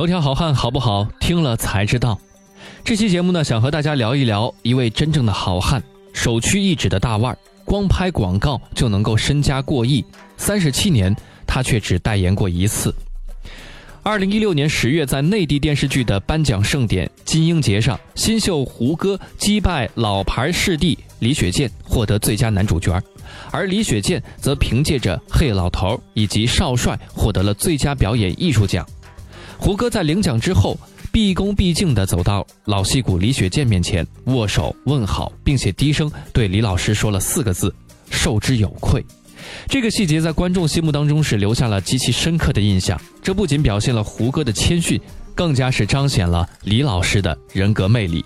[0.00, 1.06] 头条好汉好不好？
[1.20, 2.18] 听了才知道。
[2.82, 5.82] 这期节目呢，想和大家聊一聊一位真正的好汉，
[6.14, 10.02] 首屈一指的大腕儿，光拍广告就能够身家过亿，
[10.38, 11.14] 三十七年
[11.46, 12.94] 他却只代言过一次。
[14.02, 22.98] 二零一六年十月，在内地电视剧的颁奖盛典金鹰节上，新秀胡歌击败老牌视帝李雪健，获得最佳男主角，
[23.50, 28.82] 而李雪健则凭借着《嘿老头》以及《少帅》获得了最佳表演艺术奖。
[29.60, 30.76] 胡歌在领奖之后，
[31.12, 37.72] 毕恭毕敬地走到老戏骨李雪健面前，握手问好，并且低声对李老师说了四个字
[38.10, 39.04] ：“受之有愧。”
[39.68, 42.98] 这个细节在观众心目当中是留下了极其深刻的印象。
[43.22, 44.98] 这不仅表现了胡歌的谦逊，
[45.34, 48.24] 更加是彰显了李老师的人格魅力。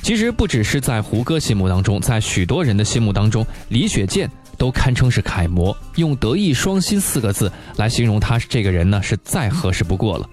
[0.00, 5.76] 其实不只是在胡歌心目当中，在许多人的心目当中，李雪健都堪称是楷模。
[5.96, 10.26] 用“德艺双馨”四个字来形容他这个人呢，是再合适不过了。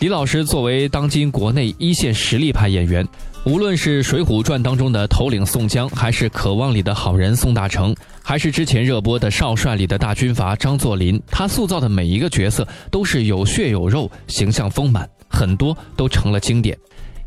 [0.00, 3.06] 李老师作为当今国内一线实力派演员。
[3.44, 16.74] 无论是《水浒传》当中的头领宋江，还是《渴望》里的好人宋大成，还是之前热播的《少帅》里的大军阀张作霖，他塑造的每一个角色都是有血有肉，形象丰满，很多都成了经典。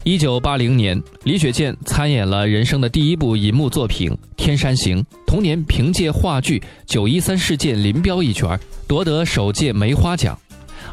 [0.03, 6.57] 一九八零年，李雪健参演了人生的第一部银幕作品《天山行》，同年凭借话剧
[6.87, 8.57] 《九一三事件》林彪一角
[8.87, 10.35] 夺得首届梅花奖。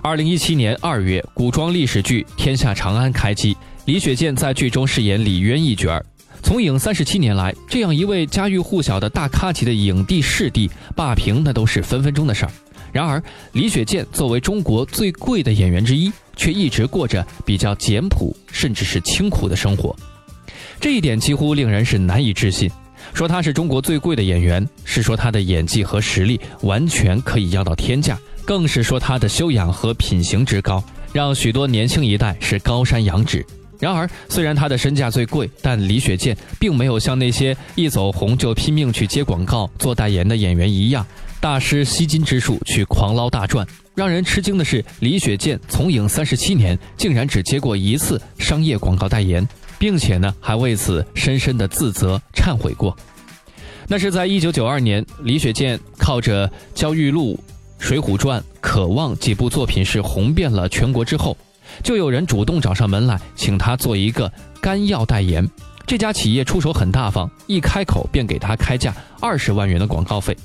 [0.03, 3.57] 二零一七年二月，古装历史剧《天下长安》开机。
[3.85, 6.05] 李雪健在剧中饰演李渊一角儿，
[6.43, 12.53] 从影三十七年来，这样一位家喻户晓的大咖级的影帝视帝霸屏，那都是分分钟的事儿。
[12.93, 19.95] 然而，李雪健作为中国最贵的演员之一，却一直过着比较简朴，甚至是清苦的生活。
[20.81, 22.71] 这一点几乎令人是难以置信。
[23.13, 28.17] 说他是中国最贵的演员，是说他的演技和实力完全可以要到天价，
[28.51, 33.47] 更是说他的修养和品行之高，让许多年轻一代是高山仰止。
[33.79, 41.07] 然而，虽然他的身价最贵，但李雪健并没有像那些一走红就拼命去接广告、做代言的演员一样，
[41.41, 43.65] 大施吸金之术去狂捞大赚。
[43.95, 49.49] 让人吃惊的是，李雪健从影三十七年，竟然只接过一次商业广告代言，
[49.79, 52.97] 并且呢，还为此深深的自责忏悔过。
[53.87, 57.35] 那是在一九九二年，李雪健靠着《焦裕禄》
[57.81, 61.37] 《水浒传》《渴望》几部作品是红遍了全国之后。
[61.83, 64.31] 就有人主动找上门来，请他做一个
[64.61, 65.49] 肝药代言。
[65.87, 70.37] 这家企业出手很大方，一开口便给他开价二十万元的广告费。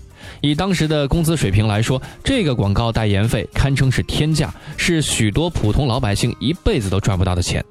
[0.42, 7.64] 以当时的工资水平来说，这个广告代言费堪称是天价，是许多普通老百姓一辈子都赚不到的钱。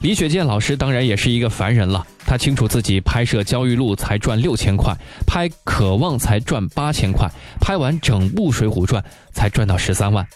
[0.00, 4.96] 李雪健老师当然也是一个凡人了，他清楚自己拍摄《焦裕禄》才赚六千块，
[5.26, 7.28] 拍《渴望》才赚八千块，
[7.60, 9.02] 拍完整部《水浒传》
[9.32, 10.26] 才赚到十三万，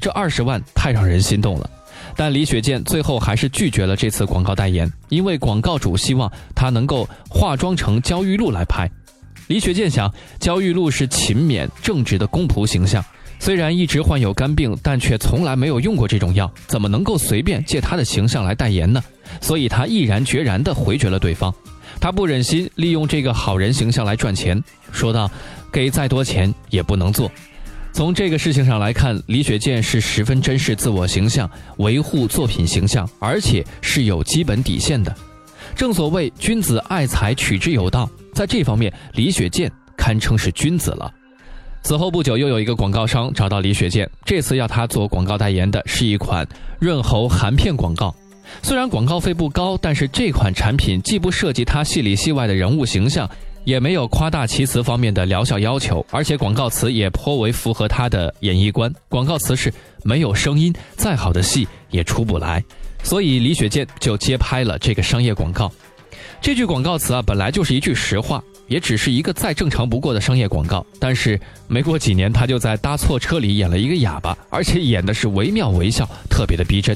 [0.00, 1.70] 这二十万太让人心动了。
[2.16, 8.88] 但李雪健最后还是拒绝了这次广告代言，因为广告主希望他能够化妆成焦裕禄来拍。
[9.48, 13.02] 李雪健想，焦裕禄是勤勉正直的公仆形象，
[13.38, 19.02] 虽然一直患有肝病，但却从来没有用过这种药，怎么能够随便借他的形象来代言呢？
[19.40, 21.52] 所以他毅然决然地回绝了对方。
[21.98, 25.30] 他不忍心利用这个好人形象来赚钱，说道
[25.72, 27.30] ：“给再多钱也不能做。”
[27.90, 35.12] 从这个事情上来看，李雪健是十分珍视自我形象、维护作品形象，而且是有基本底线的。
[35.74, 41.12] 正所谓君子爱财，取之有道，在这方面，李雪健堪称是君子了。
[41.82, 46.46] 此后不久，又有一个广告商找到李雪健，这次要他做广告代言的是一款
[46.78, 48.14] 润喉含片广告。
[48.62, 53.28] 虽然广告费不高，但是这款产品既不涉及他戏里戏外的人物形象。
[53.64, 58.90] 也没有夸大其词方面的疗效要求，而且广告词也颇为符合他的演绎观。
[59.10, 59.70] 广告词是
[60.04, 62.64] “没有声音，再好的戏也出不来”，
[63.02, 65.70] 所以李雪健就接拍了这个商业广告。
[66.40, 68.42] 这句广告词啊，本来就是一句实话。
[68.68, 76.94] 也只是一个再正常不过的商业广告，但是没过几年，他就在搭错车里演了一个哑巴，而且演的是惟妙惟肖，特别的逼真。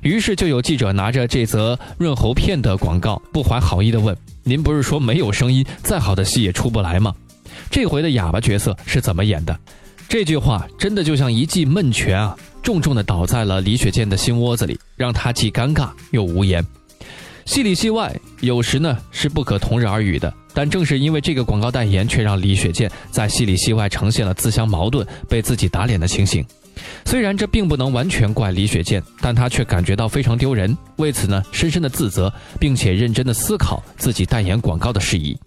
[0.00, 7.14] 于是就有记者拿着这则润喉片的广告，不怀好意的问：“您不是说没有声音，再好的戏也出不来吗？”
[7.70, 9.56] 这回的哑巴角色是怎么演的？
[10.08, 16.66] 这句话真的就像一记闷拳啊，重重的倒在了李雪健的心窝子里，让他既尴尬又无言。
[17.44, 20.32] 戏里戏外，有时呢是不可同日而语的。
[20.52, 26.44] 但正是因为这个广告代言，却让李雪健在戏里戏外呈现了自相矛盾、被自己打脸的情形。
[27.06, 30.76] 虽然这并不能完全怪李雪健，但他却感觉到非常丢人。
[30.96, 32.30] 为此呢，深深的自责，
[32.60, 35.38] 并且认真的思考自己代言广告的事宜。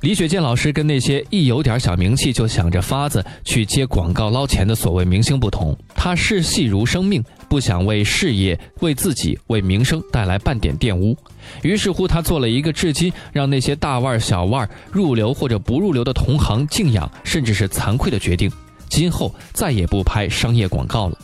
[0.00, 11.16] 李雪健老师跟那些一有点小名气就想着法子去接广告捞钱的所谓明星不同，他视戏如生命，不想为事业、为自己、为名声带来半点玷污。
[11.62, 18.50] 于是乎，他做了一个至今让那些大腕儿小腕儿入流或者不入流的同行敬仰，甚至是惭愧的决定：
[18.88, 21.16] 今后再也不拍商业广告了。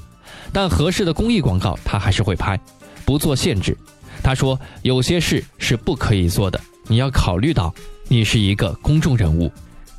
[0.52, 2.56] 但合适的公益广告他还是会拍，
[3.04, 3.76] 不做限制。
[4.22, 7.74] 他说：“有些事是不可以做的，你要考虑到。”
[8.06, 9.50] 你是一个公众人物，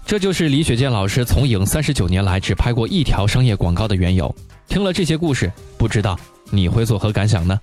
[0.06, 4.34] 这就是李雪健老师从影三十九年来只拍过一条商业广告的缘由。
[4.72, 6.18] 听了这些故事，不知道
[6.50, 7.60] 你会作何感想呢？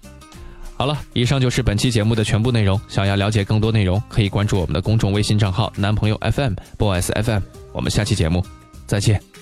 [0.77, 2.79] 好了，以上就是本期节目的全部内容。
[2.87, 7.41] 想要了解更多内容，可以关注我们的公众微信账号“男朋友 FM boys FM”。
[7.73, 8.45] 我们下期节目
[8.87, 9.38] 再见。